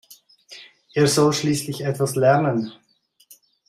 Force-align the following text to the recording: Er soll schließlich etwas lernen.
Er 0.95 1.07
soll 1.07 1.31
schließlich 1.31 1.81
etwas 1.81 2.15
lernen. 2.15 2.73